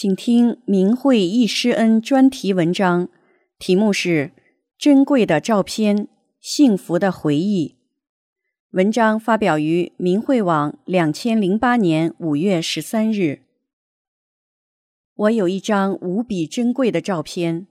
[0.00, 3.08] 请听明慧忆师恩专题文章，
[3.58, 4.30] 题目是
[4.78, 6.06] 《珍贵的照片，
[6.38, 7.70] 幸福的回忆》。
[8.70, 13.40] 文章发表于明慧网，两千零八年五月十三日。
[15.16, 17.66] 我有一张无比珍贵的照片，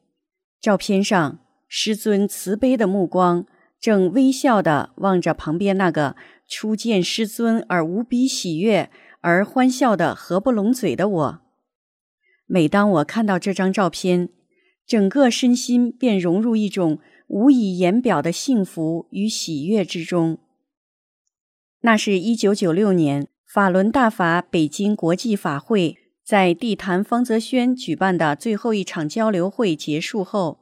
[0.59, 3.45] 照片上师尊慈悲的目光
[3.79, 11.46] 正微笑地望着旁边那个初见师尊而无比喜悦而欢笑的合不拢嘴的我。
[12.47, 14.29] 每当我看到这张照片，
[14.85, 20.37] 整个身心便融入一种无以言表的幸福与喜悦之中。
[21.81, 30.59] 那是一九九六年法轮大法北京国际法会在地坛方泽轩举办的最后一场交流会结束后，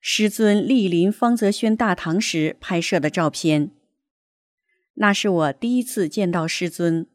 [0.00, 3.70] 师尊莅临方泽轩大堂时拍摄的照片。
[4.94, 7.08] 那是我第一次见到师尊，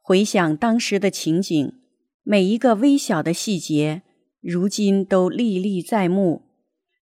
[0.00, 1.74] 回想当时的情景。
[2.26, 4.00] 每一个微小的细节，
[4.40, 6.40] 如今都历历在目，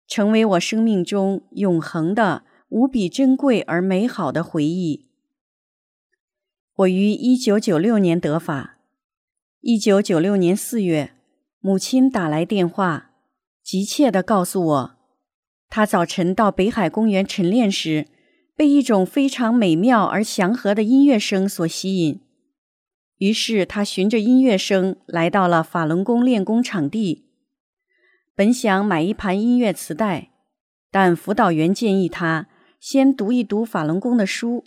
[0.08, 5.06] 成为我生命中永恒的、无比珍贵而美好的回忆。
[6.74, 8.78] 我于一九九六年得法。
[9.60, 11.12] 一九九六年四月，
[11.60, 13.12] 母亲打来电话，
[13.62, 14.94] 急切地告诉我，
[15.68, 18.08] 她早晨到北海公园晨练时，
[18.56, 22.18] 被一种非常美妙而祥和的音乐声所吸引。
[23.22, 27.28] 于是他循着音乐声来到了法轮功练功场地，
[28.34, 30.32] 本想买一盘音乐磁带，
[30.90, 32.48] 但辅导员建议他
[32.80, 34.64] 先读一读法轮功的书，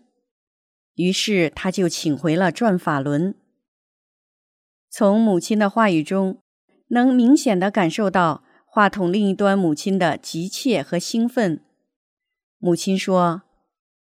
[0.94, 3.36] 于是他就请回了转法轮。
[4.90, 6.38] 从母亲的话语中，
[6.88, 11.60] 能明显的感受到话筒另一端母亲的急切和兴奋。
[12.58, 13.42] 母亲说：“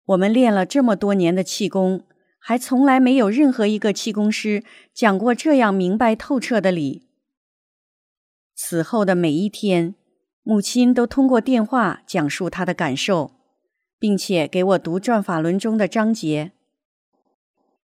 [0.07, 2.05] 我们练了这么多年的气功。”
[2.49, 4.65] 还从来没有任何一个气功师
[4.95, 7.07] 讲过这样明白透彻的理。
[8.55, 9.95] 此后的每一天，
[10.43, 13.33] 母亲都通过电话讲述她的感受，
[13.99, 16.53] 并且给我读《转法轮》中的章节。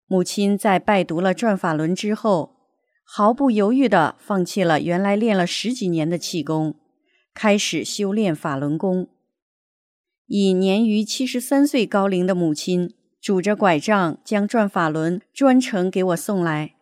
[0.09, 2.57] 母亲在拜读了《转法轮》之后，
[3.05, 6.75] 毫不犹豫地放弃了原来练了十几年的气功，
[7.33, 9.09] 开始修炼法轮功。
[10.27, 12.98] 以年逾七十三岁高龄的母亲。
[13.21, 16.77] 拄着拐杖将转法轮专程给我送来，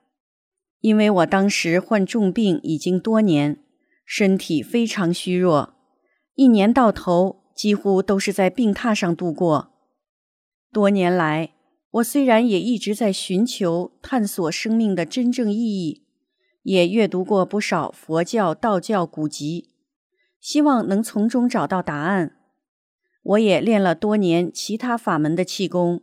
[0.80, 3.58] 因为我当时患重病已经多年，
[4.04, 5.75] 身体非常虚弱，
[6.34, 9.72] 一年到头几乎都是在病榻上度过。
[10.70, 11.54] 多年来，
[11.91, 16.04] 我虽然也一直在寻求探索生命的真正意义，
[16.62, 19.70] 也阅读过不少佛教、道教古籍，
[20.38, 22.36] 希望能从中找到答案。
[23.22, 26.02] 我也练了多年其他法门的气功。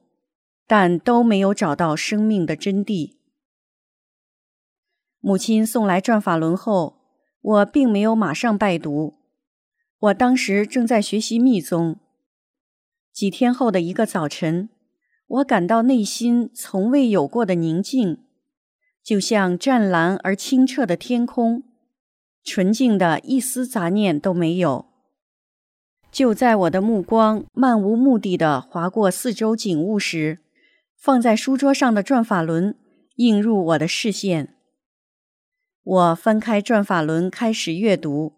[0.66, 3.16] 但都没有找到生命的真谛。
[5.19, 6.97] 母亲送来转法轮后，
[7.41, 9.16] 我并没有马上拜读。
[10.00, 11.97] 我当时正在学习密宗。
[13.13, 14.69] 几天后的一个早晨，
[15.28, 18.18] 我感到内心从未有过的宁静，
[19.02, 21.63] 就像湛蓝而清澈的天空，
[22.44, 24.88] 纯净的一丝杂念都没有。
[26.12, 30.40] 就在我的目光漫无目的的划过四周景物时，
[31.03, 32.78] 放在书桌上的转法轮
[33.16, 34.55] 映入我的视线。
[35.84, 38.32] 我翻开转法轮，开始阅读。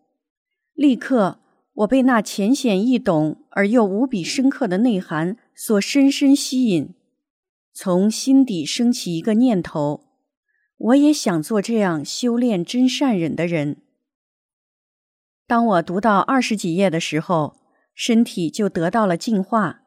[0.73, 1.37] 立刻，
[1.73, 6.95] 我被那浅显易懂而又无比深刻的内涵所深深吸引，
[7.71, 10.07] 从心底升起一个念头：
[10.75, 13.77] 我也想做这样修炼真善忍的人。
[15.45, 17.57] 当我读到二十几页的时候，
[17.93, 19.81] 身体就得到了净化。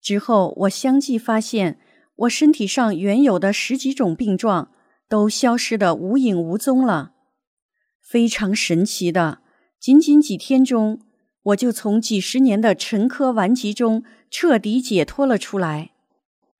[0.00, 1.80] 之后，我相继发现。
[2.16, 4.70] 我身体上原有的十几种病状
[5.08, 7.14] 都消失的无影无踪了，
[8.00, 9.40] 非常神奇的，
[9.80, 11.00] 仅仅几天中，
[11.42, 15.90] 我就从几十年的沉疴顽疾中彻底解脱了出来。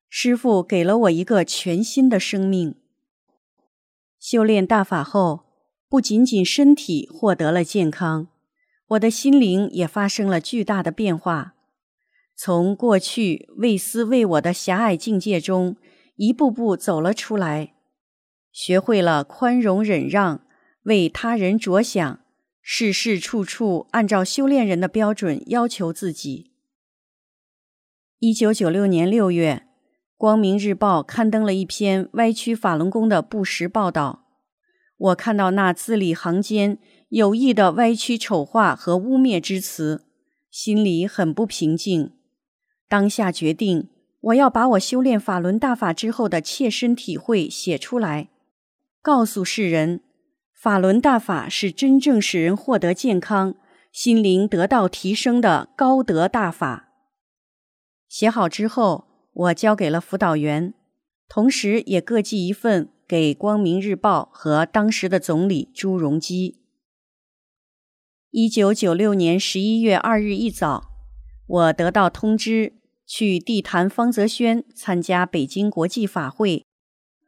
[0.09, 2.75] 师傅给了我一个全新的生命。
[4.19, 5.45] 修炼大法后，
[5.89, 8.29] 不仅仅身体获得了健康，
[8.89, 11.55] 我的心灵也发生了巨大的变化。
[12.45, 15.77] 从过去为私为我的狭隘境界中，
[16.17, 17.75] 一步步走了出来，
[18.51, 20.45] 学会了宽容忍让，
[20.83, 22.19] 为他人着想，
[22.61, 26.51] 事事处处按照修炼人的标准要求自己。
[28.19, 29.63] 一九九六年六月，
[30.17, 34.27] 《光明日报》刊登了一篇歪曲法轮功的不实报道。
[34.97, 36.81] 我看到那字里行间
[37.11, 40.05] 有意的歪曲、丑化和污蔑之词，
[40.51, 42.15] 心里很不平静。
[42.93, 43.89] 当下决定，
[44.21, 48.29] 我要把我修炼法轮大法之后的切身体会写出来，
[49.01, 50.03] 告诉世人：
[50.53, 53.55] 法轮大法是真正使人获得健康、
[53.91, 56.91] 心灵得到提升的高德大法。
[58.11, 60.75] 写好之后，我交给了辅导员，
[61.27, 66.59] 同时也各寄一份给《光明日报》和当时的总理朱镕基。
[68.31, 70.91] 一九九六年十一月二日一早，
[71.47, 72.75] 我得到通知，
[73.15, 76.65] 去地坛方泽轩参加北京国际法会，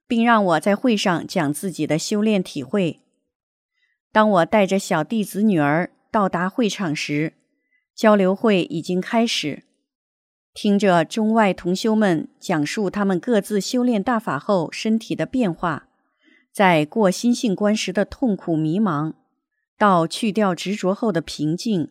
[0.08, 3.00] 并让我在会上讲自己的修炼体会。
[4.10, 7.34] 当我带着小弟子女儿到达会场时，
[7.94, 9.64] 交流会已经开始。
[10.54, 15.88] 听着中外同修们讲述他们各自修炼大法后身体的变化，
[16.50, 19.12] 在过心性关时的痛苦迷茫，
[19.76, 21.90] 到去掉执着后的平静，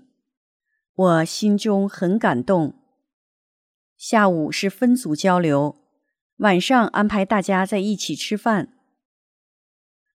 [0.96, 2.74] 我心中很感动。
[4.06, 5.78] 下午是分组交流，
[6.40, 8.74] 晚上安排大家在一起吃饭。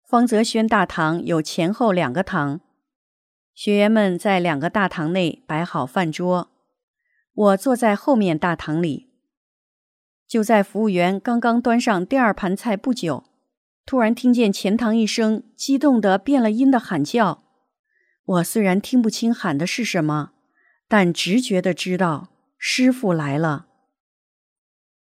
[0.04, 2.60] 方泽轩大堂有前后两个堂，
[3.54, 6.50] 学员们在两个大堂内摆好饭桌。
[7.32, 9.08] 我坐在后面大堂里，
[10.26, 13.24] 就在服务员刚刚端上第二盘菜不久，
[13.86, 17.42] 突然听见前堂一声激动的变了音的喊叫。
[18.26, 20.32] 我虽然听不清喊的是什么，
[20.86, 23.67] 但直觉的知道师傅来了。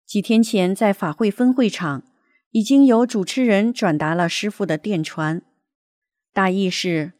[0.06, 2.04] 几天前在法会分会场，
[2.52, 5.42] 已经有主持人转达了师傅的电传，
[6.32, 7.14] 大意是：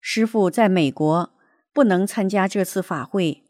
[0.00, 1.32] 师傅在美国，
[1.72, 3.44] 不能参加这次法会。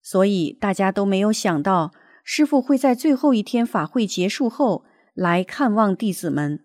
[0.00, 1.92] 所以大家都没有想到，
[2.22, 6.64] 师傅会在最后一天法会结束后来看望弟子们。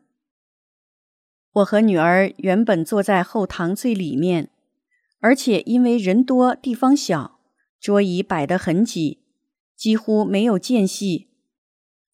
[1.53, 4.51] 我和女儿原本坐在后堂最里面，
[5.19, 7.39] 而且因为人多地方小，
[7.79, 9.23] 桌椅摆得很挤，
[9.75, 11.31] 几乎没有间隙。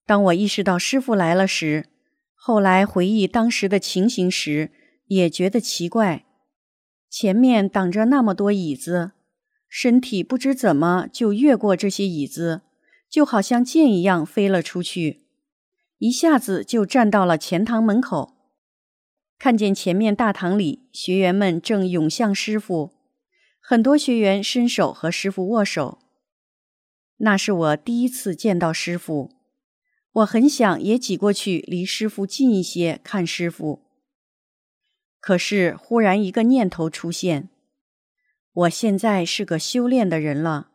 [0.07, 1.85] 当我意识到师傅来了时，
[2.33, 4.71] 后来回忆当时的情形时，
[5.07, 6.25] 也觉得奇怪：
[7.09, 9.11] 前面挡着那么多椅子。
[9.67, 12.61] 身体不知怎么就越过这些椅子，
[13.09, 15.25] 就好像箭一样飞了出去，
[15.97, 18.33] 一下子就站到了前堂门口。
[19.37, 22.93] 看见前面大堂里学员们正涌向师傅，
[23.59, 25.99] 很多学员伸手和师傅握手。
[27.17, 29.33] 那是我第一次见到师傅，
[30.17, 33.83] 我很想也挤过去离师傅近一些看师傅。
[35.19, 37.49] 可是忽然一个念头出现。
[38.53, 40.71] 我现在是个修炼的人了，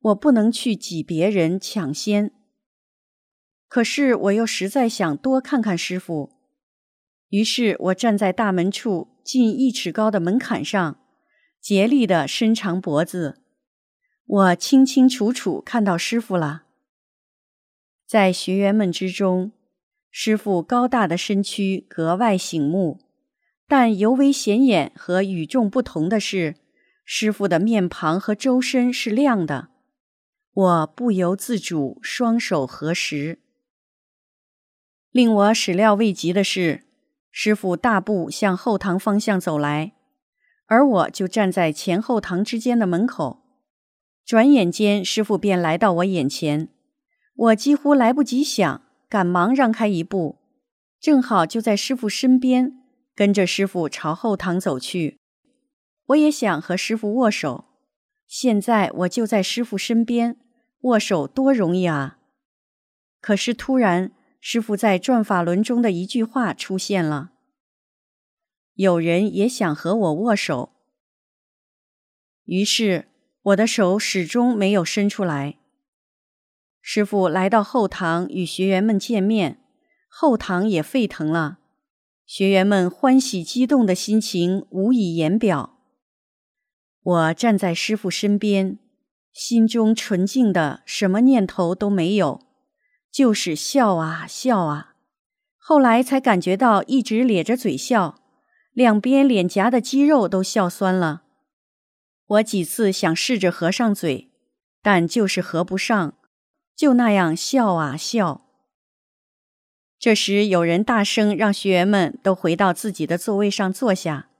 [0.00, 2.32] 我不能去挤别人抢先。
[3.68, 6.32] 可是我又实在想多看看师傅，
[7.28, 10.98] 于是我站在大门处近一尺高的门槛上，
[11.60, 13.40] 竭力的伸长脖子。
[14.26, 16.64] 我清清楚楚看到师傅了，
[18.10, 19.52] 在学员们之中，
[20.10, 22.98] 师傅高大的身躯格外醒目，
[23.68, 26.56] 但尤为显眼和与众不同的是。
[27.04, 29.68] 师傅的面庞和周身是亮的，
[30.52, 33.38] 我不由自主双手合十。
[35.12, 36.82] 令我始料未及的是，
[37.30, 39.92] 师傅大步向后堂方向走来，
[40.66, 43.44] 而我就站在前后堂之间的门口。
[44.24, 46.68] 转眼间，师傅便来到我眼前，
[47.40, 50.36] 我几乎来不及想，赶忙让开一步，
[51.00, 52.82] 正好就在师傅身边，
[53.14, 55.18] 跟着师傅朝后堂走去。
[56.08, 57.64] 我也想和师傅握手，
[58.26, 60.36] 现在我就在师傅身边，
[60.82, 62.18] 握手多容易啊！
[63.22, 67.32] 可是突然，师傅在转法轮中的一句话出现了
[68.76, 70.72] ：“有人也想和我握手。”
[72.44, 73.08] 于是
[73.40, 75.56] 我的手始终没有伸出来。
[76.80, 79.60] 师傅来到后堂与学员们见面，
[80.08, 81.58] 后堂也沸腾了，
[82.26, 85.78] 学员们欢喜激动的心情无以言表。
[87.02, 88.78] 我站在师傅身边，
[89.32, 92.40] 心中纯净的，什么念头都没有，
[93.10, 94.94] 就是笑啊笑啊。
[95.56, 98.20] 后来才感觉到一直咧着嘴笑，
[98.72, 101.22] 两边脸颊的肌肉都笑酸了。
[102.26, 104.30] 我几次想试着合上嘴，
[104.82, 106.14] 但就是合不上，
[106.80, 108.46] 就那样笑啊笑。
[109.98, 114.30] 这时，有人大声让学员们都回到自己的座位上坐下。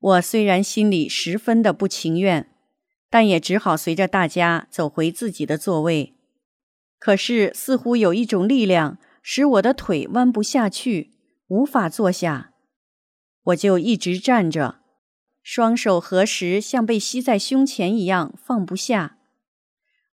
[0.00, 2.50] 我虽然心里十分的不情愿，
[3.08, 6.16] 但也只好随着大家走回自己的座位。
[6.98, 11.12] 可是，似乎有一种力量使我的腿弯不下去，
[11.46, 12.50] 无法坐下。
[13.44, 14.80] 我就一直站着，
[15.40, 19.18] 双手合十，像被吸在胸前一样放不下。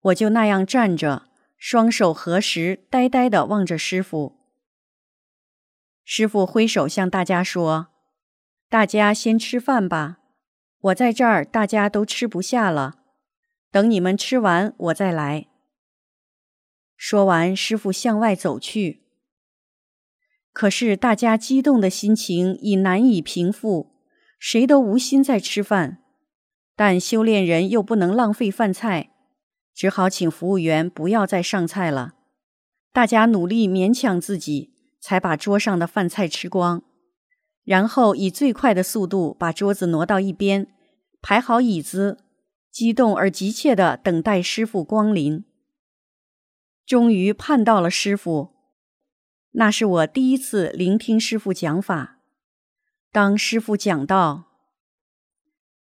[0.02, 1.29] 我就那样站着，
[1.60, 4.40] 双手合十，呆呆地望着师傅。
[6.06, 7.88] 师傅挥手向大家说。
[8.70, 10.20] 大家先吃饭吧，
[10.80, 13.00] 我在这儿，大家都吃不下了。
[13.72, 15.48] 等你们吃完，我再来。
[16.96, 19.02] 说完，师傅向外走去。
[20.54, 23.96] 可是大家激动的心情已难以平复，
[24.40, 26.04] 谁都无心再吃饭。
[26.76, 29.12] 但修炼人又不能浪费饭菜，
[29.80, 32.16] 只好请服务员不要再上菜了。
[32.92, 36.84] 大家努力勉强自己，才把桌上的饭菜吃光。
[37.64, 40.68] 然后以最快的速度把桌子挪到一边，
[41.22, 42.18] 排好椅子，
[42.70, 45.46] 激动而急切地等待师傅光临。
[46.86, 48.50] 终于盼到了师傅，
[49.52, 52.20] 那是我第一次聆听师傅讲法。
[53.14, 54.44] 当师傅讲到：“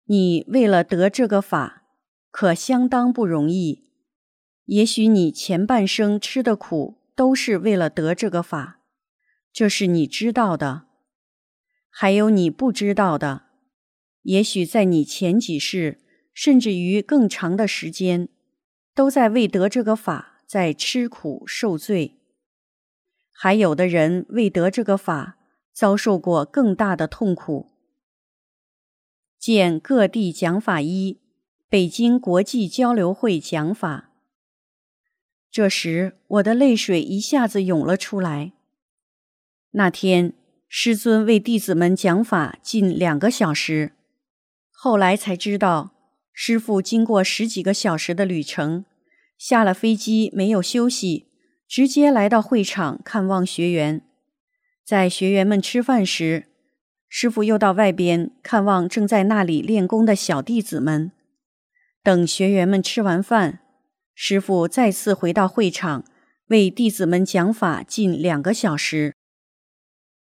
[0.05, 1.81] 你为了得这个法，
[2.29, 3.86] 可相当不容易。
[4.67, 8.81] 也许你前半生吃的苦，都是为了得这个法，
[9.51, 10.87] 这是你知道的。”
[11.89, 13.45] 还有你不知道的，
[14.23, 15.99] 也许在你前几世，
[16.33, 18.29] 甚至于更长的时间，
[18.93, 22.19] 都在为得这个法在吃苦受罪。
[23.31, 25.37] 还有的人为得这个法，
[25.73, 27.71] 遭受过更大的痛苦。
[29.39, 31.19] 见各地讲法一，
[31.69, 34.06] 北京国际交流会讲法。
[35.57, 38.51] 这时，我的泪水一下子涌了出来。
[39.71, 40.33] 那天。
[40.69, 43.93] 师尊为弟子们讲法近两个小时，
[44.69, 45.95] 后来才知道，
[46.31, 48.85] 师傅经过十几个小时的旅程，
[49.35, 51.25] 下了飞机没有休息，
[51.67, 54.03] 直接来到会场看望学员。
[54.85, 56.45] 在学员们吃饭时，
[57.09, 61.11] 师傅又到外边看望正在那里练功的小弟子们。
[62.03, 63.61] 等学员们吃完饭，
[64.19, 66.03] 师傅再次回到会场
[66.47, 69.13] 为弟子们讲法近两个小时。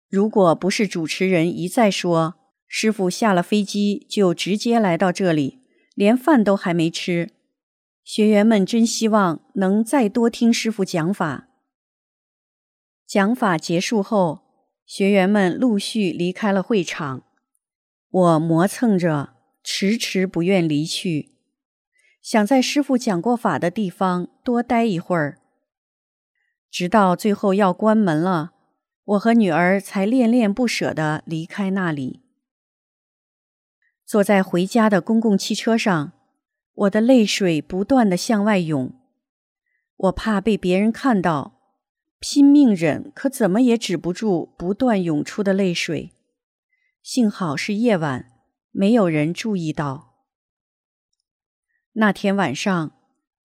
[0.10, 2.36] 如果不是主持人一再说，
[2.68, 5.62] 师傅下了飞机就直接来到这里，
[5.94, 7.30] 连饭都还没吃，
[8.04, 11.48] 学员们真希望能再多听师傅讲法。
[13.08, 14.42] 讲法结束后，
[14.86, 17.24] 学员们陆续离开了会场，
[18.10, 21.35] 我磨蹭着，迟迟不愿离去，
[22.26, 25.38] 想在师傅讲过法的地方多待一会儿，
[26.72, 28.54] 直到最后要关门了。
[29.04, 32.24] 我和女儿才恋恋不舍地离开那里，
[34.04, 36.14] 坐在回家的公共汽车上，
[36.74, 38.92] 我的泪水不断地向外涌。
[39.96, 41.60] 我怕被别人看到，
[42.20, 46.12] 拼命忍，可怎么也止不住不断涌出的泪水。
[47.04, 48.32] 幸好是夜晚，
[48.72, 50.15] 没有人注意到。
[51.98, 52.92] 那天晚上，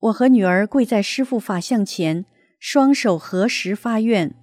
[0.00, 2.26] 我和女儿跪在师父法像前，
[2.58, 4.34] 双手合十发愿。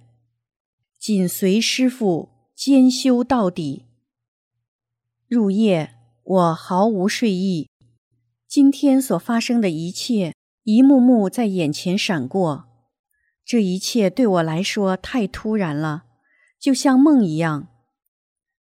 [0.98, 3.84] 紧随师傅兼修到底。
[5.28, 7.68] 入夜，我毫无睡意。
[8.46, 12.64] 今天所发生的一切，一幕幕在眼前闪过。
[13.44, 16.04] 这一切对我来说太突然了，
[16.58, 17.68] 就像梦一样。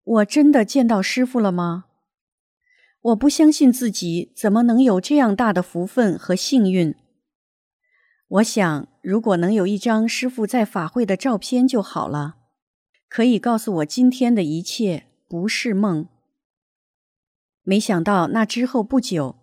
[0.03, 1.86] 我真的见到师傅了吗？
[3.07, 6.93] 我不相信自己怎么能有这样大的福分和幸运。
[8.27, 12.35] 我想，如果能有一张师傅在法会的照片就好了，
[13.09, 16.09] 可以告诉我今天的一切不是梦。
[17.63, 19.37] 没想到那之后不久，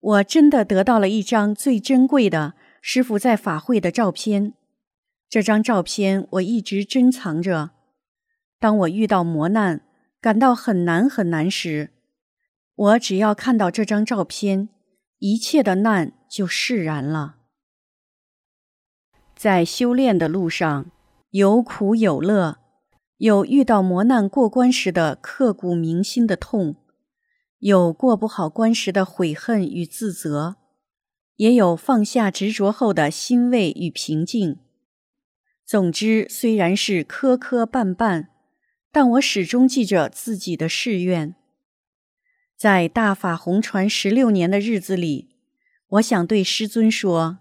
[0.00, 4.54] 我真的得到了一张最珍贵的师傅在法会的照片。
[5.28, 7.72] 这张照片我一直珍藏着。
[8.58, 9.82] 当我遇到磨难，
[10.18, 11.90] 感到很难很难时，
[12.76, 14.68] 我只要看到这张照片，
[15.18, 17.36] 一切的难就释然了。
[19.34, 20.90] 在修炼的路上，
[21.30, 22.58] 有苦有乐，
[23.16, 26.76] 有遇到磨难过关时的刻骨铭心的痛，
[27.60, 30.56] 有过不好关时的悔恨与自责，
[31.36, 34.58] 也有放下执着后的欣慰与平静。
[35.64, 38.26] 总之，虽然是磕磕绊绊，
[38.92, 41.34] 但我始终记着自己的誓愿。
[42.56, 45.28] 在大法红传十六年的日子里，
[45.88, 47.38] 我想对师尊说。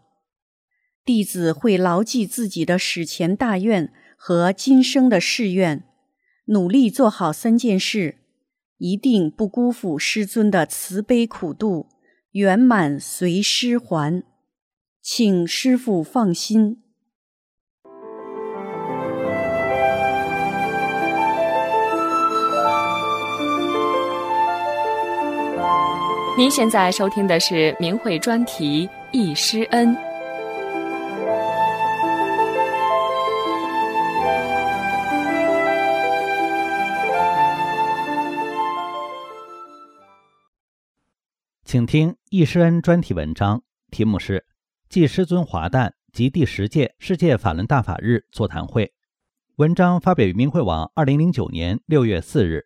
[1.05, 5.84] 弟子会牢记自己的史前大愿和今生的誓愿，
[6.48, 8.15] 努力做好三件事，
[8.77, 11.88] 一定不辜负师尊的慈悲苦度，
[12.31, 14.24] 圆满随师还，
[15.01, 16.81] 请师父放心。
[26.38, 29.96] 您现在收听的是明慧专题《易师恩》。
[41.63, 44.39] 请听《易师恩》专题文章，题目是
[44.89, 48.86] 《祭师尊华诞及第十届世界法轮大法日座谈会》。
[49.56, 52.65] 文章发表于明慧网，二零零九年六月四日。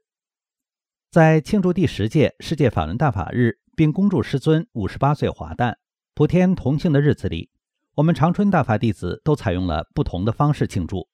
[1.12, 5.80] 在庆祝第十届世界法轮大法日，并恭祝师尊五十八岁华诞、
[6.14, 7.50] 普天同庆的日子里，
[7.96, 11.10] 我们长春大法弟子都采用了不同的方式庆祝。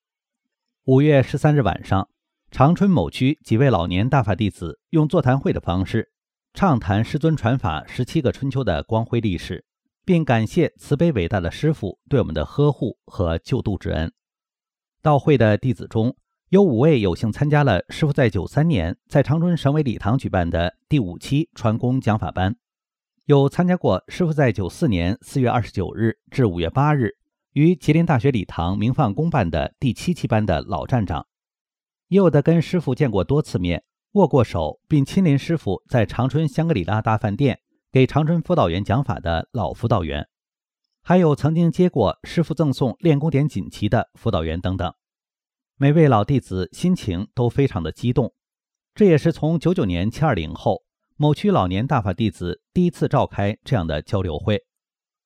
[0.84, 2.10] 五月十三日晚上，
[2.52, 6.12] 长春某区几位老年大法弟子用座谈会的方式，
[6.54, 9.64] 畅谈师尊传法十七个春秋的光辉历史，
[10.04, 14.12] 并感谢慈悲伟大的师父对我们的呵护和救度之恩。
[15.02, 16.18] 到会的弟子中，
[16.50, 22.56] 有五位有幸参加了师傅在九三年在长春省委礼堂举办的第五期传功讲法班，
[23.26, 27.14] 有参加过师傅在九四年四月二十九日至五月八日
[27.54, 31.26] 于吉林大学礼堂明放公办的第七期班的老站长，
[32.10, 37.60] 也有的跟师傅见过多次面、握过手，并亲临师傅在长春香格里拉大饭店
[37.92, 40.28] 给长春辅导员讲法的老辅导员，
[41.02, 44.94] 还有曾经接过师傅赠送练功点锦旗的辅导员等等。
[45.78, 48.34] 每位老弟子心情都非常的激动，
[48.94, 50.86] 这也是从九九年七二零后
[51.18, 54.64] 某区老年大法弟子第一次召开这样的交流会，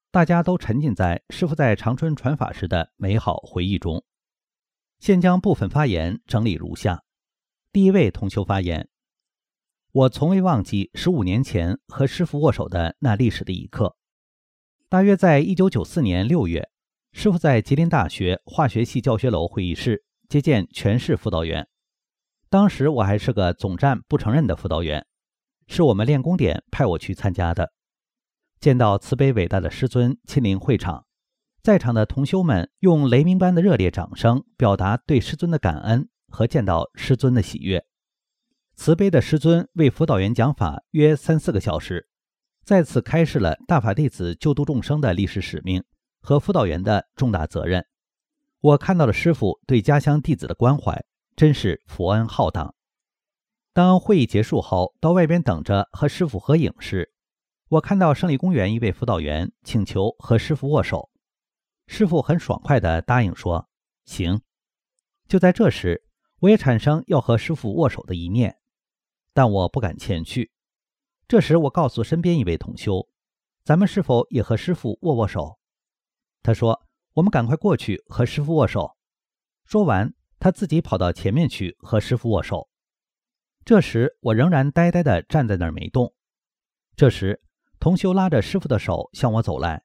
[0.09, 4.03] 大家都沉浸在师傅在长春传法时的美好回忆中。
[4.99, 7.03] 现将部分发言整理如下：
[7.71, 8.89] 第一位同修发言，
[9.91, 13.97] 我从未忘记十五年前和师傅握手的那历史的一刻。
[14.89, 16.71] 大约在一九九四年六月，
[17.11, 20.05] 师傅在吉林大学化学系教学楼会议室。
[20.29, 21.67] 接见全市辅导员，
[22.51, 25.07] 当时我还是个总站不承认的辅导员，
[25.65, 27.71] 是我们练功点派我去参加的。
[28.59, 31.07] 见到慈悲伟大的师尊亲临会场，
[31.63, 37.83] 在场的同修们用雷鸣般的热烈掌声表达对师尊的感恩和见到师尊的喜悦。
[38.75, 42.07] 慈悲的师尊为辅导员讲法约三四个小时，
[42.63, 45.83] 再次开示了大法弟子救度众生的历史使命
[46.21, 47.83] 和辅导员的重大责任。
[48.61, 51.05] 我看到了师傅对家乡弟子的关怀，
[51.37, 52.75] 真是佛恩浩荡。
[53.71, 57.13] 当会议结束后，到外边等着和师傅合影时，
[57.69, 61.09] 我看到胜利公园一位辅导员请求和师傅握手，
[61.87, 63.69] 师傅很爽快地答应说
[64.03, 64.41] ：“行。”
[65.29, 66.03] 就在这时，
[66.39, 68.57] 我也产生要和师傅握手的一念，
[69.31, 70.51] 但我不敢前去。
[71.29, 73.07] 这时，我告诉身边一位同修
[73.63, 75.59] ：“咱们是否也和师傅握握手？”
[76.43, 76.88] 他说。
[77.13, 78.95] 我们赶快过去和师傅握手。
[79.65, 82.69] 说完，他自己跑到前面去和师傅握手。
[83.65, 86.13] 这时，我仍然呆呆地站在那儿没动。
[86.95, 87.41] 这时，
[87.79, 89.83] 同修拉着师傅的手向我走来，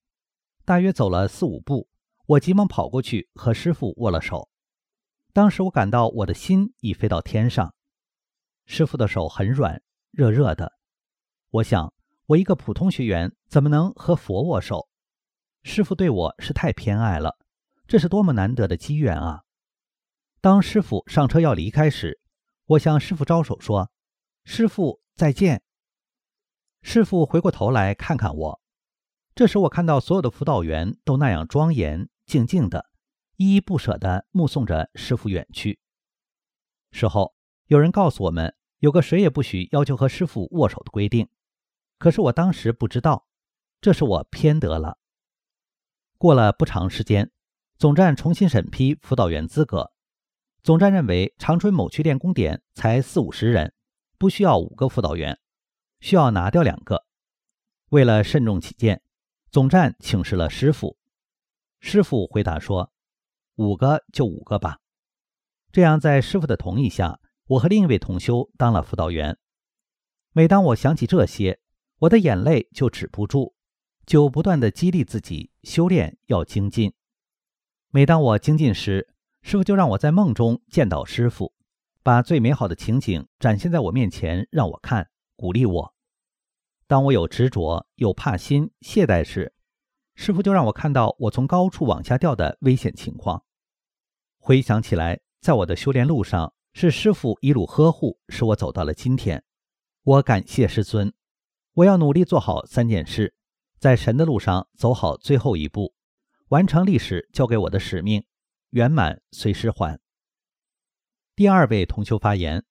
[0.65, 1.89] 大约走了四五步，
[2.27, 4.49] 我急忙跑过去和师傅握了手。
[5.33, 7.75] 当时我感到我的心已飞到天上。
[8.65, 10.73] 师傅的手很软，热热的。
[11.51, 11.93] 我想，
[12.27, 14.89] 我一个普通学员怎么能和佛握手？
[15.65, 17.39] 师傅对我是太偏爱了，
[17.89, 19.45] 这是多么难得的机缘啊！
[20.43, 22.21] 当师傅上车要离开时，
[22.67, 23.91] 我向师傅招手说
[24.45, 25.63] ：“师傅再见。”
[26.83, 28.61] 师傅回过头来看看我。
[29.35, 32.91] 这时我看到所有的辅导员都那样庄严静静的，
[33.37, 35.81] 依依不舍地目送着师傅远去。
[36.93, 37.35] 事后
[37.69, 41.27] 有人告诉我们，有个谁也不许要求和师傅握手的规定，
[41.99, 43.27] 可是我当时不知道，
[43.81, 44.99] 这是我偏得了。
[46.25, 47.31] 过了不长时间，
[47.77, 49.93] 总站重新审批辅导员资格。
[50.63, 53.75] 总站认为长春某区练功点才四五十人，
[54.17, 55.39] 不需要五个辅导员，
[56.01, 57.05] 需要拿掉两个。
[57.91, 59.03] 为了慎重起见，
[59.51, 60.97] 总站请示了师傅。
[61.81, 62.91] 师傅回答说
[63.57, 64.79] ：“五个就五个吧。”
[65.73, 69.37] 这样，在师傅的同意下，我和另一位同修当了辅导员。
[70.33, 71.61] 每当我想起这些，
[71.99, 73.54] 我的眼泪就止不住。
[74.07, 76.93] 就不断的激励自己修炼要精进。
[77.91, 79.09] 每当我精进时，
[79.43, 81.53] 师傅就让我在梦中见到师傅，
[82.03, 85.95] 把最美好的情景展现在我面前，让我看，鼓励我。
[86.87, 89.55] 当我有执着、有怕心、懈怠时，
[90.15, 93.45] 师傅就让我看到我从高处往下掉的危险情况。
[94.39, 99.43] 回想起来，在我的修炼路上，是师傅一路呵护，使我走到了今天。
[100.03, 101.13] 我感谢师尊。
[101.73, 103.35] 我要努力做好三件事，
[103.85, 105.93] 在神的路上走好最后一步，
[106.49, 108.25] 完成历史交给我的使命，
[108.71, 110.01] 圆满随时还。
[111.37, 112.65] 第二位同修发言：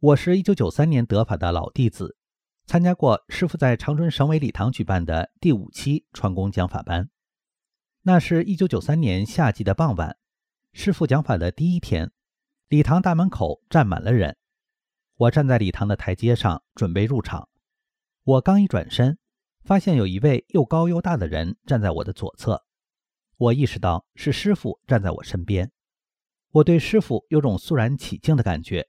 [0.00, 2.16] 我是一九九三年得法的老弟子，
[2.64, 7.10] 参加过师傅在长春省委礼堂举办的第五期传功讲法班。
[8.00, 10.16] 那是一九九三年夏季的傍晚。
[10.72, 12.10] 师傅讲法的第一天，
[12.68, 14.38] 礼堂大门口站满了人。
[15.16, 17.50] 我站在礼堂的台阶上，准备入场。
[18.22, 19.18] 我刚一转身，
[19.64, 22.64] 发现有一位又高又大的人站在我的左侧。
[23.36, 25.70] 我意识到是师傅站在我身边。
[26.50, 28.88] 我对师傅有种肃然起敬的感觉。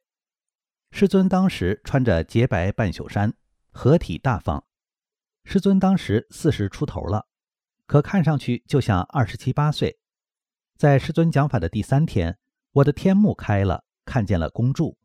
[0.92, 3.34] 师尊当时穿着洁白半袖衫，
[3.72, 4.66] 合体大方。
[5.44, 7.28] 师尊当时四十出头了，
[7.88, 9.98] 可看上去就像二十七八岁。
[10.78, 12.38] 在师尊讲法的第三天，
[12.74, 14.98] 我的天目开了，看见了公柱。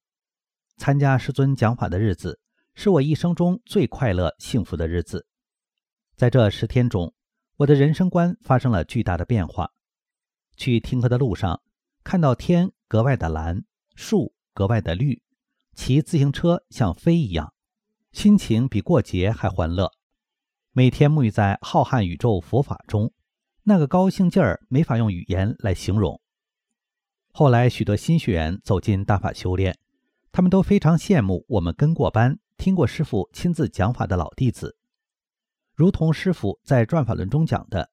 [0.76, 2.40] 参加师尊讲法的日子，
[2.74, 5.26] 是我一生中最快乐、幸福的日子。
[6.18, 7.14] 在这十天中，
[7.59, 9.70] 我的人生观发生了巨大的变化。
[10.57, 11.62] 去听课的路上，
[12.02, 13.62] 看到天格外的蓝，
[13.94, 15.22] 树格外的绿，
[15.76, 17.54] 骑自行车像飞一样，
[18.11, 19.92] 心情比过节还欢乐。
[20.72, 23.12] 每天沐浴在浩瀚宇宙佛法中。
[23.62, 26.20] 那个高兴劲儿没法用语言来形容。
[27.31, 29.78] 后来许多新学员走进大法修炼，
[30.33, 34.77] 他们都非常羡慕我们跟过班、听过师傅亲自讲法的老弟子。
[35.78, 37.92] 如同师傅在转法轮中讲的：“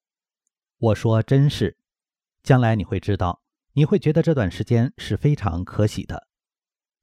[0.76, 1.78] 我说真是，
[2.42, 3.40] 将来你会知道，
[3.74, 6.26] 你会觉得这段时间是非常可喜的。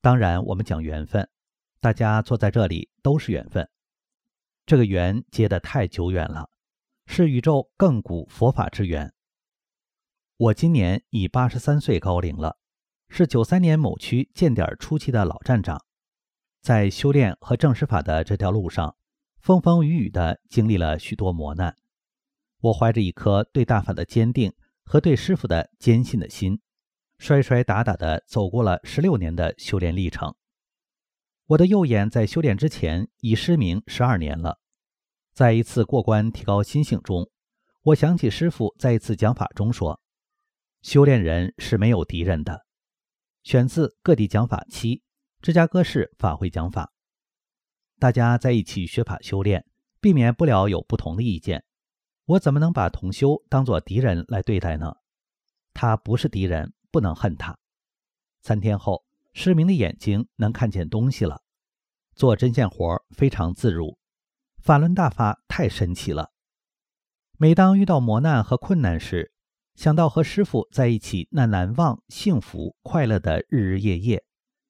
[0.02, 1.30] 当然，我们讲缘分，
[1.80, 3.70] 大家坐在这里都是缘分，
[4.66, 6.50] 这个缘结得太久远了。”
[7.08, 9.14] 是宇宙亘古佛法之缘。
[10.36, 12.58] 我今年已八十三岁高龄了，
[13.08, 15.82] 是九三年某区建点初期的老站长，
[16.62, 18.98] 在修炼和正实法的这条路上，
[19.44, 21.76] 风风雨雨的经历了许多磨难。
[22.62, 24.54] 我怀着一颗对大法的坚定
[24.86, 26.62] 和对师傅的坚信的心，
[27.18, 30.34] 摔摔打打的走过了十六年的修炼历程。
[31.48, 34.60] 我的右眼在修炼之前已失明十二年了。
[35.34, 37.30] 在一次过关提高心性中，
[37.82, 40.00] 我想起师傅在一次讲法中说
[40.82, 42.66] ：“修炼人是没有敌人的。”
[43.44, 44.96] 选自《各地讲法七》，
[45.42, 46.94] 芝加哥市法会讲法。
[48.00, 49.66] 大家在一起学法修炼，
[50.00, 51.64] 避免不了有不同的意见。
[52.26, 54.96] 我怎么能把同修当作敌人来对待呢？
[55.74, 57.58] 他不是敌人，不能恨他。
[58.42, 61.42] 三天后，失明的眼睛能看见东西了，
[62.16, 63.98] 做针线活非常自如。
[64.60, 66.32] 法轮大法太神奇了。
[67.38, 69.34] 每当遇到磨难和困难时，
[69.76, 74.24] 想到和师傅在一起那难忘、幸福、快乐的日日夜夜，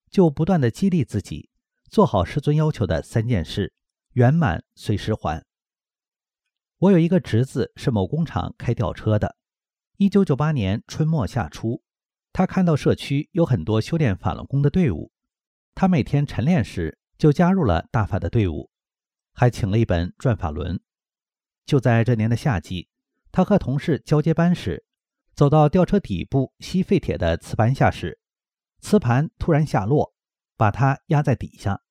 [0.10, 1.50] 就不断的激励自己
[1.94, 3.72] 做好师尊要求的三件事，
[4.14, 5.46] 圆满随时还。
[6.80, 9.36] 我有一个侄子是某工厂开吊车的。
[9.98, 11.84] 一九九八年春末夏初，
[12.32, 15.12] 他看到社区有很多修炼法轮功的队伍，
[15.76, 18.72] 他每天晨练时就加入了大法的队伍。
[19.32, 20.78] 还请了一本《转法轮》。
[21.68, 22.90] 就在这年的夏季，
[23.32, 24.84] 他和同事交接班时，
[25.36, 28.20] 走到吊车底部吸废铁的磁盘下时，
[28.80, 30.16] 磁盘突然下落，
[30.58, 31.82] 把他压在底下，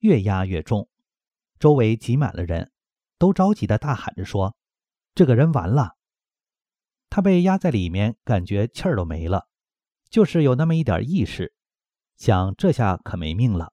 [0.00, 0.88] 越压越重。
[1.58, 2.72] 周围挤满了人，
[3.18, 4.56] 都着急的大喊着说
[5.14, 5.96] ：“这个人完了！”
[7.10, 9.48] 他被压在里面，感觉气儿都没了，
[10.08, 11.52] 就是有那么一点意识，
[12.16, 13.72] 想这下可没命了。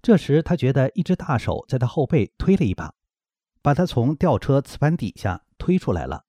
[0.00, 2.94] 这时，他觉得一只大手在他后背推了一把，
[3.60, 6.24] 把他从吊车磁盘底下推出来了。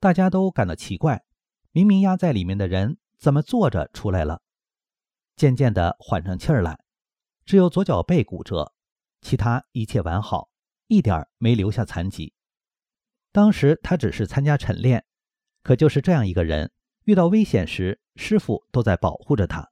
[0.00, 1.22] 大家都感到奇怪，
[1.70, 4.42] 明明压在里面的人怎么坐着出来了？
[5.36, 6.80] 渐渐地缓上气儿来，
[7.50, 8.72] 只有左脚背骨折，
[9.22, 10.50] 其他一切完好，
[10.86, 12.32] 一点没留下残疾。
[13.32, 15.04] 当时他只是参加晨练，
[15.64, 16.70] 可就是这样一个人，
[17.06, 19.68] 遇到危险时，师傅都在保护着他。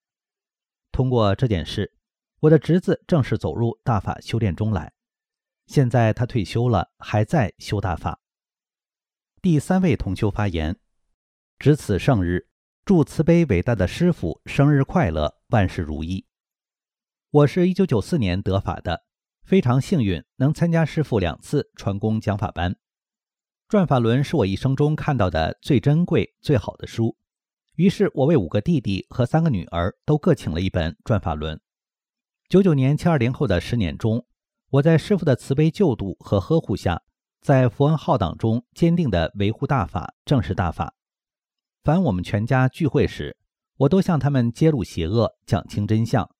[0.90, 1.94] 通过这件事。
[2.40, 4.92] 我的侄子正式走入大法修炼中来，
[5.68, 8.20] 现在他退休了，还在修大法。
[9.40, 10.76] 第三位同修发言：
[11.60, 12.48] 值此圣日，
[12.84, 16.26] 祝慈悲伟大的师傅生日快乐，万事如意。
[17.30, 19.02] 我是一九九四年得法的，
[19.42, 22.74] 非常幸运能参加师傅两次传功讲法班。
[23.68, 27.18] 转法轮是我一生中看到的最珍贵、最好的书，
[27.74, 31.60] 于是我为五个弟弟和三个女儿都各请了一本转法轮。
[32.48, 34.24] 九九年七二零后的十年中，
[34.70, 37.02] 我在师傅的慈悲救度和呵护下，
[37.42, 40.94] 在佛恩浩荡中坚定地维护大法、正视大法。
[41.84, 43.36] 凡我们全家聚会时，
[43.76, 46.30] 我都向他们揭露邪恶，讲清真相，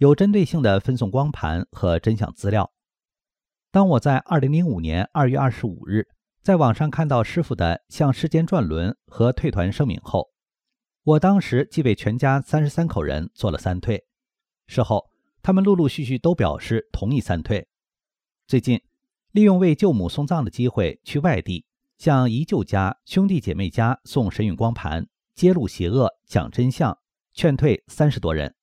[0.00, 2.72] 有针对性的分送光盘和真相资料。
[3.70, 6.08] 当我在2005年2月25日
[6.42, 10.30] 在网上看到师傅的向世间转轮和退团声明后，
[11.02, 14.02] 我当时即为全家三十三口人做了三退。
[14.68, 15.04] 事后，
[15.42, 17.68] 他们陆陆续续都表示同意三退。
[18.46, 18.80] 最近，
[19.32, 21.66] 利用为舅母送葬的机会去外地，
[21.98, 25.06] 向姨舅家兄弟姐妹家送神韵光盘。
[25.34, 26.96] 揭露邪恶，讲真相，
[27.34, 28.54] 劝退三十多人，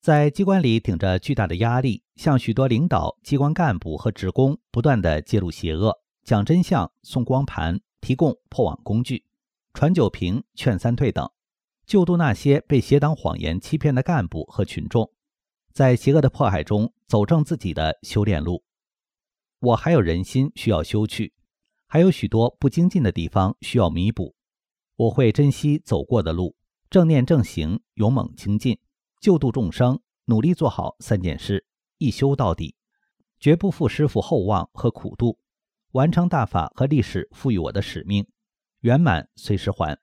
[0.00, 9.26] 在机关里顶着巨大的压力，向许多领导、机关干部和职工不断的揭露邪恶，讲真相，送光盘，提供破网工具，
[9.74, 11.30] 传酒瓶，劝三退等，
[11.84, 15.12] 救度那些被邪党谎言欺骗的干部和群众，
[15.70, 18.64] 在邪恶的迫害中走正自己的修炼路。
[19.58, 21.34] 我还有人心需要修去，
[21.86, 24.34] 还有许多不精进的地方需要弥补。
[24.96, 26.56] 我会珍惜走过的路，
[26.88, 28.78] 正念正行，勇猛精进，
[29.20, 31.66] 救度众生，努力做好三件事，
[31.98, 32.74] 一修到底，
[33.38, 35.38] 绝不负师傅厚望和苦度，
[35.92, 38.26] 完成大法和历史赋予我的使命，
[38.80, 39.98] 圆满随时还。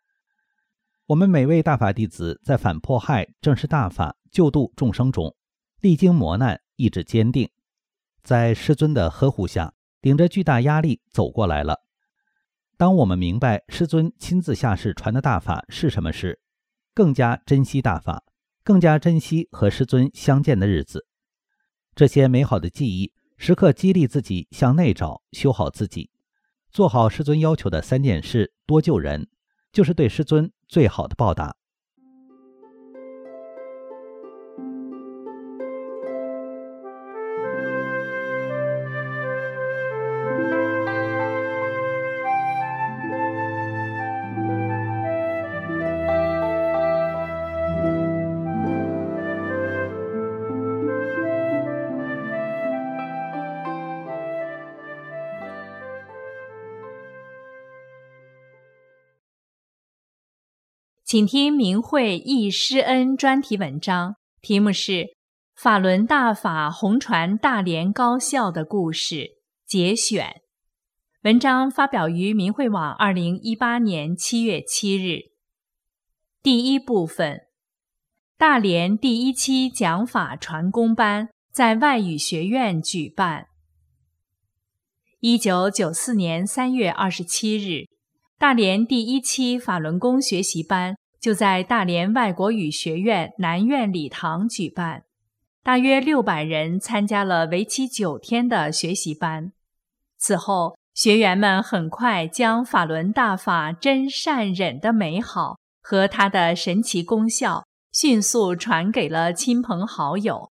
[1.08, 5.36] 我们每位大法弟子在反迫害、正视大法、救度众生中，
[5.82, 7.50] 历经磨难，意志坚定，
[8.22, 11.84] 在师尊的呵护下，顶着巨大压力走过来了。
[12.78, 16.40] 当我们明白师尊亲自下世传的大法是什么时，
[16.94, 18.24] 更加珍惜大法，
[18.68, 21.08] 更加珍惜和师尊相见的日子。
[21.96, 26.10] 这些美好的记忆，时刻激励自己向内找，修好自己，
[26.70, 29.30] 做好师尊要求的三件事，多救人，
[29.72, 31.56] 就是对师尊最好的报答。
[61.18, 64.92] 请听明慧忆师恩专题文章，题目是
[65.56, 69.16] 《法轮大法红传大连高校的故事》
[69.66, 70.42] 节选。
[71.24, 75.32] 文章发表于明慧网，二零一八年七月七日。
[76.44, 77.48] 第一部分：
[78.38, 83.48] 大连第一期讲法传功班在外语学院举办。
[85.22, 87.88] 一九九四年三月二十七日。
[88.40, 95.04] 大连第一期法轮功学习班就在大连外国语学院南院礼堂举办，
[95.64, 99.52] 大约六百人参加了为期九天的学习班。
[100.18, 110.52] 此后，学员们很快将法轮大法真善忍的美好和它的神奇功效迅速传给了亲朋好友。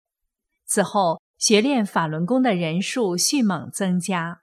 [0.65, 4.41] 此后，学练法轮功的人数迅猛增加。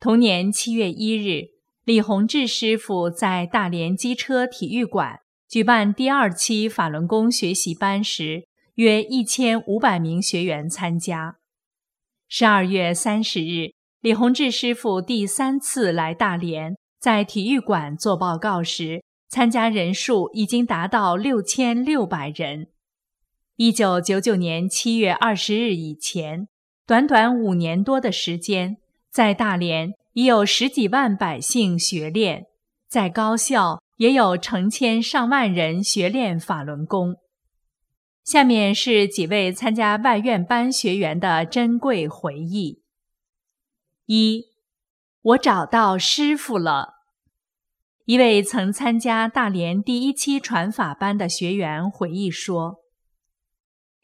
[0.00, 1.57] 同年七月一日。
[1.88, 11.38] 李洪志师傅在大连机车体育馆举办第二期法轮功学习班时，约一千五百名学员参加。
[12.28, 13.72] 十二月三十日，
[14.02, 22.66] 李洪志师傅第三次来大连，在体育馆做报告时，参加人数已经达到六千六百人。
[23.56, 26.48] 一九九九年七月二十日以前，
[26.86, 28.76] 短短五年多的时间，
[29.10, 29.94] 在大连。
[30.18, 32.46] 已有十几万百姓学练，
[32.88, 37.14] 在高校也有成千上万人学练法轮功。
[38.24, 42.82] 下面是几位参加外院班学员的珍贵回忆：
[44.06, 44.46] 一，
[45.22, 46.94] 我找到师傅了。
[48.04, 52.78] 一位曾参加大连第一期传法班的学员回忆说：“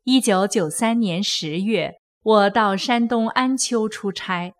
[0.04, 4.54] 一九九三年十月，我到山东安丘出差。”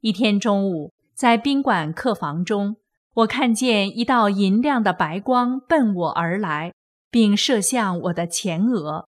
[0.00, 2.76] 一天中午，在宾馆客房中，
[3.16, 6.72] 我看见一道银亮的白光奔我而来，
[7.10, 9.06] 并射向我的前额。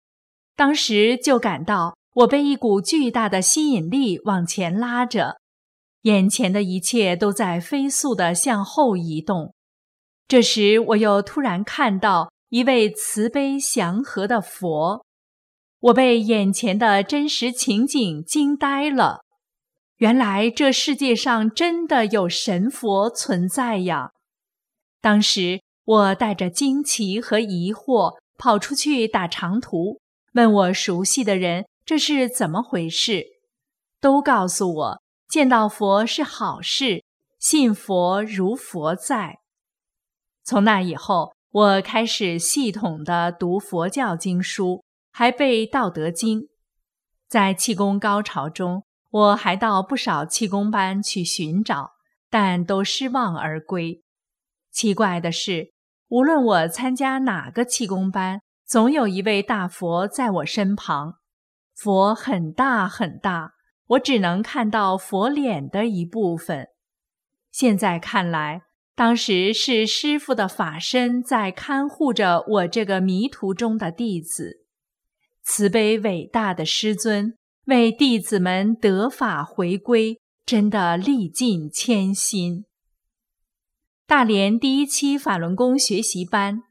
[0.55, 5.39] 当时就感到我被一股巨大的吸引力往前拉着，
[6.03, 9.53] 眼前的一切都在飞速地向后移动。
[10.29, 15.05] 这时，我又突然看到一位慈悲祥和的佛，
[15.81, 19.23] 我被眼前的真实情景惊呆了。
[19.97, 24.11] 原来这世界上真的有神佛存在呀！
[25.01, 30.01] 当时我带着惊奇和疑惑跑出去打长途，
[30.35, 33.25] 问我熟悉的人这是怎么回事，
[33.99, 37.03] 都告诉我见到佛是好事，
[37.39, 39.39] 信佛如佛在。
[40.45, 46.41] 从那以后，我开始系统的读佛教经书，还背《道德经》。
[47.27, 51.93] 在气功高潮中，我还到不少气功班去寻找，
[52.29, 54.03] 但都失望而归。
[54.71, 55.73] 奇怪的是，
[56.09, 61.15] 无论我参加哪个气功班，总有一位大佛在我身旁。
[61.75, 63.53] 佛很大很大，
[63.87, 66.69] 我只能看到佛脸的一部分。
[67.51, 68.63] 现在看来。
[68.99, 74.65] 当时是师傅的法身在看护着我这个迷途中的弟子，
[75.43, 82.65] 慈悲伟大的师尊为弟子们得法回归，真的历尽千辛。
[84.07, 86.63] 大连第一期法轮功学习班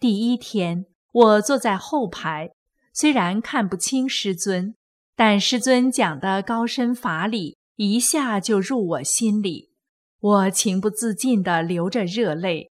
[0.00, 2.50] 第一天，我坐在后排，
[2.92, 4.74] 虽然看不清师尊，
[5.14, 9.70] 但师尊讲的高深法理一下就入我心里。
[10.18, 12.72] 我情不自禁地流着热泪，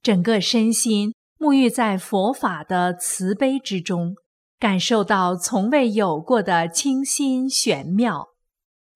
[0.00, 4.16] 整个身心沐浴在佛法的慈悲之中，
[4.58, 8.28] 感受到从未有过的清新玄妙。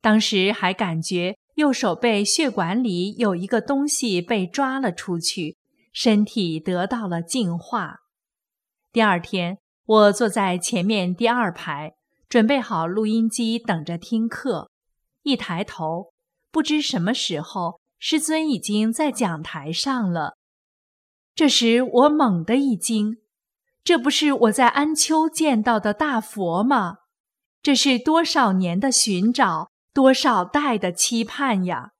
[0.01, 5.57] 当时还感觉右手背血管里有一个东西被抓了出去，
[5.93, 8.01] 身体得到了净化。
[8.93, 11.93] 第二天，我坐在前面第二排，
[12.29, 14.71] 准备好录音机等着听课。
[15.23, 16.13] 一抬头，
[16.51, 17.81] 不知什么时候。
[18.05, 20.35] 师尊已经在讲台上了。
[21.37, 23.19] 这时我猛地一惊，
[23.85, 26.99] 这不是我在安丘见到的大佛吗？
[27.63, 31.91] 这是多少年的寻找，多少代的期盼呀！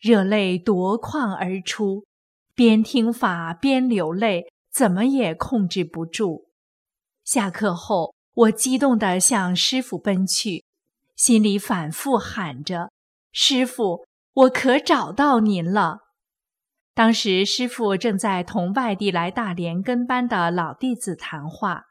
[0.00, 2.04] 热泪夺眶而出，
[2.54, 6.46] 边听法边流泪，怎么也控制不住。
[7.24, 10.64] 下课后，我激动地向师傅奔去，
[11.16, 12.90] 心里反复喊着
[13.32, 14.04] ：“师傅。”
[14.36, 16.00] 我可找到您了。
[16.96, 21.84] 当时师傅正在同外地来大连跟班的老弟子谈话，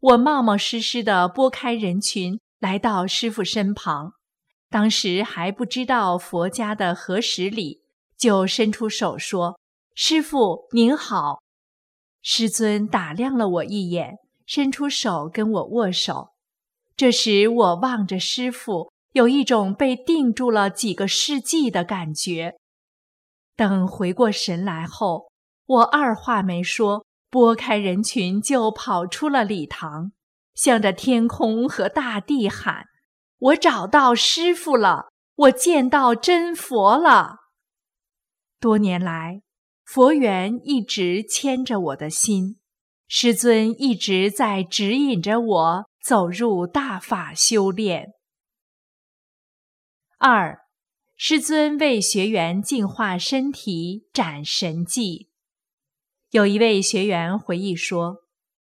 [0.00, 4.12] 我冒冒失失地拨开人群，来到师傅身旁。
[4.68, 7.80] 当时还不知道佛家的合十礼，
[8.18, 9.58] 就伸出手说
[9.96, 11.38] ：“师傅您好。”
[12.20, 16.32] 师尊打量了我一眼，伸出手跟我握手。
[16.94, 18.92] 这时我望着师傅。
[19.12, 22.59] 有一种被定住了几个世纪的感觉。
[23.60, 25.30] 等回过神来后，
[25.66, 30.12] 我二话没说，拨开人群就跑出了礼堂，
[30.54, 32.86] 向着天空和大地喊
[33.38, 37.36] ：“我找到师傅了，我见到真佛了。”
[38.58, 39.42] 多年来，
[39.84, 42.58] 佛缘一直牵着我的心，
[43.08, 48.14] 师尊一直在指引着我走入大法修炼。
[50.16, 50.62] 二，
[51.22, 55.28] 师尊为学员净化身体展神迹。
[56.30, 58.22] 有一位学员回忆说：“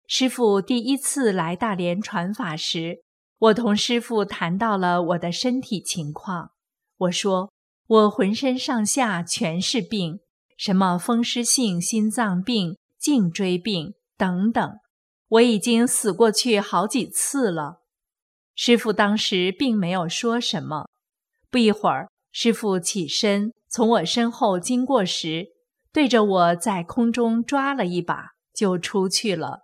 [0.09, 3.05] 师傅第一次来大连传法时，
[3.39, 6.51] 我同师傅谈到了我的身体情况。
[6.97, 7.53] 我说
[7.87, 10.19] 我浑身上下全是病，
[10.57, 14.81] 什么风湿性心脏病、颈椎病等等，
[15.29, 17.83] 我已经死过去好几次了。”
[18.57, 20.89] 师傅当时并没有说什么。
[21.49, 25.49] 不一会儿，师傅起身从我身后经过时，
[25.93, 29.63] 对着我在空中抓了一把，就出去了。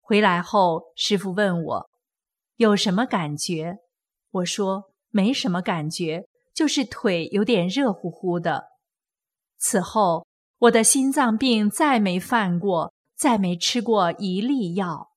[0.00, 1.90] 回来后，师傅问我
[2.56, 3.78] 有什么感觉，
[4.30, 8.68] 我说没什么感觉，就是腿有点热乎乎的。
[9.58, 10.26] 此后，
[10.58, 15.10] 我的心脏病再没犯过，再没吃过一粒药。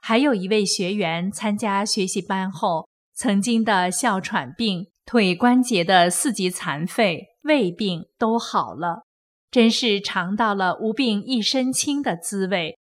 [0.00, 2.88] 还有一位学员参加学习班后。
[3.20, 9.04] 曾经的哮喘病、腿关节的四级残废、胃病都好了，
[9.50, 12.76] 真是尝到了无病一身轻的滋味，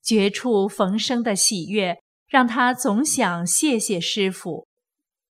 [0.00, 1.98] 绝处逢生的喜悦
[2.28, 4.68] 让他总想谢谢师傅。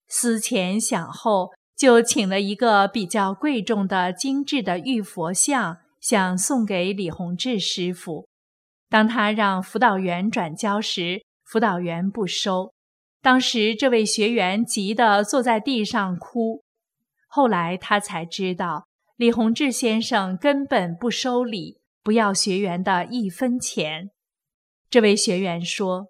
[0.09, 8.27] 思前想后，就请了一个比较贵重的精致的玉佛像，想送给李洪志师傅。
[8.89, 12.73] 当他让辅导员转交时，辅导员不收。
[13.23, 16.61] 当时，这位学员急得坐在地上哭。
[17.29, 24.09] 后来他才知道，李洪志先生根本不收礼，不要学员的一分钱。
[24.89, 26.07] 这位学员说：“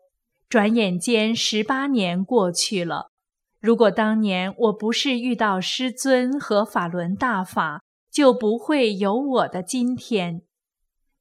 [0.49, 3.11] 转眼间十八年过去了，
[3.59, 10.41] 如果当年我不是遇到师尊和法轮大法，就不会有我的今天。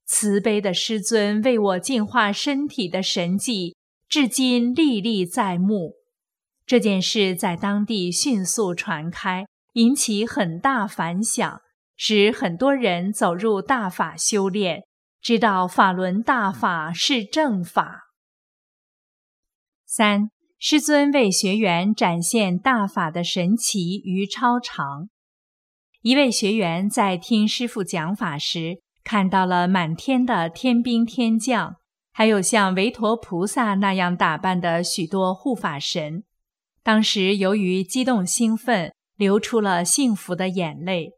[0.07, 3.77] 慈悲的师尊为我净化身体的神迹。”
[4.13, 5.95] 至今历历在目，
[6.67, 11.63] 这件事在当地迅速传开，引起很大反响，
[11.97, 14.83] 使很多人走入大法修炼，
[15.23, 18.03] 知道法轮大法是正法。
[19.87, 25.09] 三，师尊为学员展现大法的神奇与超常。
[26.03, 31.77] 一位学员在听师父讲法时，看到了满天的天兵天将，
[32.13, 36.23] 还有像韦陀菩萨那样打扮的许多护法神。
[36.83, 41.13] 当时由于激动兴奋，流出了幸福的眼泪。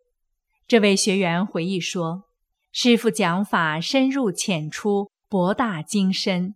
[0.66, 2.24] 这位学员回忆说
[2.72, 6.54] ：“师傅讲法深入浅出，博大精深。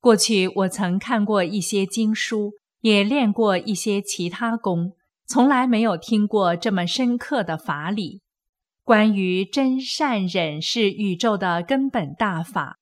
[0.00, 4.92] 过去我曾看过一些经书，也练过一些其他功。”
[5.30, 8.22] 从来没有听过这么深刻的法理。
[8.82, 12.78] 关于真善忍是宇宙的根本大法，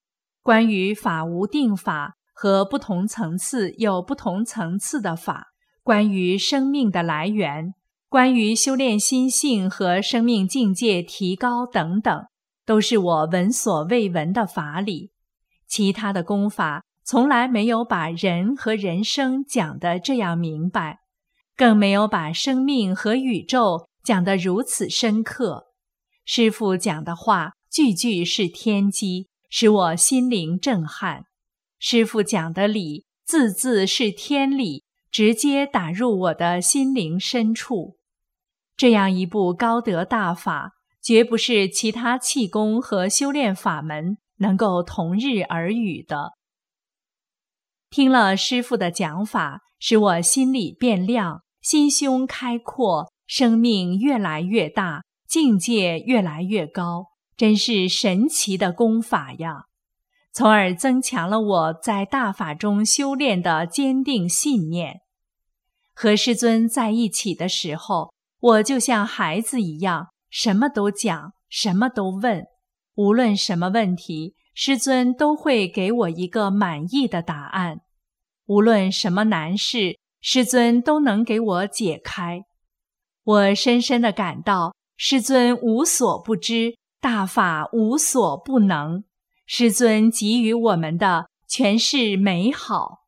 [0.46, 5.48] 关于法无定法和不同层次有不同层次的法，
[5.82, 7.74] 关于生命的来源，
[8.08, 12.26] 关于修炼心性和生命境界提高等等，
[12.64, 15.10] 都是我闻所未闻的法理。
[15.66, 21.00] 其他的功法从来没有把人和人生讲得这样明白。
[21.56, 25.64] 更没有把生命和宇宙讲得如此深刻。
[26.24, 31.24] 师父讲的话句句是天机，使我心灵震撼。
[31.78, 37.96] 师傅讲的理字字是天理，直接打入我的心灵深处。
[38.76, 40.72] 这样一部高德大法，
[41.02, 46.32] 绝不是其他气功和修炼法门能够同日而语的。
[47.88, 51.42] 听了师傅的讲法，使我心里变亮。
[51.62, 57.06] 心胸开阔，生命越来越大，境界越来越高，
[57.36, 59.66] 真是神奇的功法呀！
[60.32, 65.00] 从而增强了我在大法中修炼的坚定信念。
[65.94, 72.44] 和师尊在一起的时候，我就像孩子一样，什么都讲，什么都问，
[72.94, 77.80] 无论什么问题，师尊都会给我一个满意的答案。
[78.46, 79.98] 无论什么难事。
[80.22, 82.46] 师尊都能给我解开，
[83.22, 89.04] 我深深的感到师尊无所不知，大法无所不能。
[89.46, 93.06] 师尊给予我们的全是美好。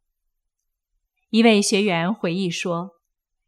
[1.31, 2.93] 一位学员回忆说：“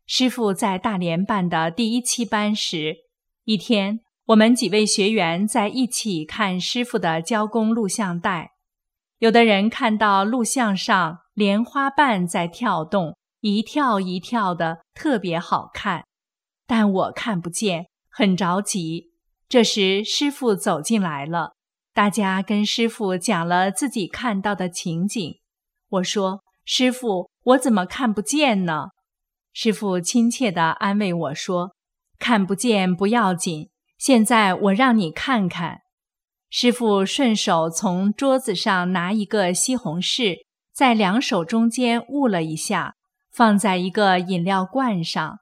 [0.07, 2.97] 师傅在大连办的第一期班时，
[3.45, 8.53] 一天，我们几位学员在一起看师傅的教功录像带，
[9.18, 16.05] 有的人看到录像上莲花瓣在跳动。”一跳一跳的，特别好看，
[16.66, 19.10] 但我看不见，很着急。
[19.51, 21.55] 这时，师傅走进来了，
[21.93, 25.41] 大家跟师傅讲了自己看到的情景。
[25.89, 28.91] 我说：“师傅，我怎么看不见呢？”
[29.53, 31.75] 师傅亲切地安慰我说
[32.21, 35.81] ：“看不见不要紧，现在我让你看看。”
[36.49, 40.37] 师傅顺手从桌子上拿一个西红柿，
[40.73, 42.95] 在两手中间捂了一下。
[43.33, 45.39] 放在一个饮料罐上，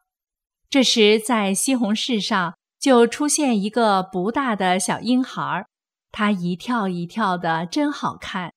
[0.69, 5.67] 这时在西红柿上就出现一个不大的小婴孩，
[6.11, 8.53] 他一跳一跳的，真好看。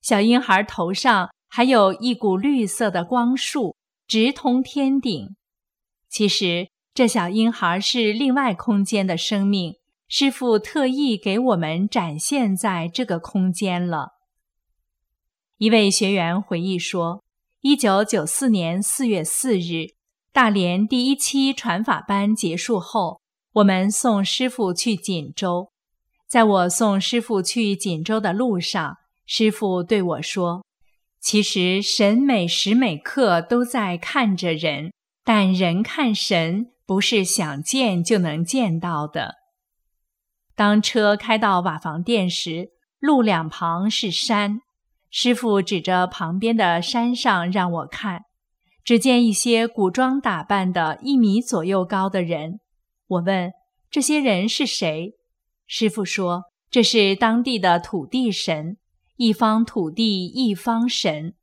[0.00, 5.36] 小婴孩头上还有一股绿色的光束，直通天顶。
[6.08, 9.74] 其实这小婴孩是另外空间的生命，
[10.08, 14.12] 师傅特意给我们展现在这个空间了。
[15.58, 17.22] 一位学员回忆说。
[17.60, 19.88] 一九九四年四月四日，
[20.32, 23.20] 大连第一期传法班结束后，
[23.58, 25.72] 我们送师傅去锦州。
[26.28, 30.64] 在我送师傅去锦州的路上，师傅对我说
[31.20, 34.92] ：“其实神每时每刻都在看着人，
[35.24, 39.34] 但人看神不是想见就能见到的。”
[40.54, 42.68] 当车开到瓦房店时，
[43.00, 44.60] 路两旁是山。
[45.10, 48.22] 师傅指着旁边的山上让我看，
[48.84, 52.60] 只见一些古装打扮的一米左右高的人。
[53.08, 53.52] 我问
[53.90, 55.14] 这些人是谁？
[55.66, 58.76] 师傅说这是当地的土地神，
[59.16, 61.34] 一方土地一方神。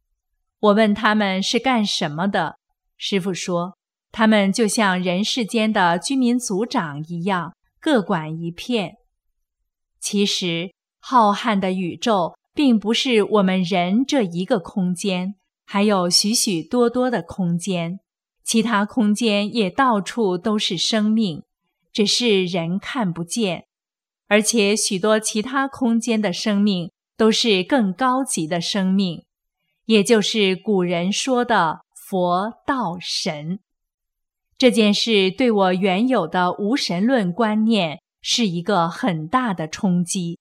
[0.59, 2.55] 我问他们是干什么的？
[2.97, 3.77] 师傅说
[4.11, 8.95] 他们就像人世间的居民族长一样，各管一片。
[9.99, 12.35] 其实浩瀚的宇宙。
[12.55, 15.35] 并不是我们人这一个空间，
[15.65, 17.99] 还有许许多多的空间，
[18.45, 21.43] 其他空间也到处都是生命，
[21.95, 23.67] 只是人看不见。
[24.27, 29.23] 而且许多其他空间的生命都是更高级的生命，
[29.85, 33.59] 也就是古人说的佛道神。
[34.57, 40.37] 这件事对我原有的无神论观念是一个很大的冲击。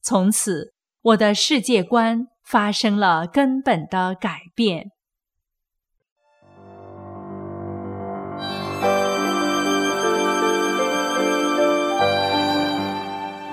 [0.00, 4.92] 从此，我的世界观发生了根本的改变。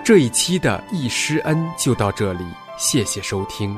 [0.10, 2.44] 这一期的易师恩就到这里，
[2.80, 3.78] 谢谢收听。